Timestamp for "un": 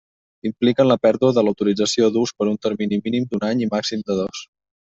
2.55-2.59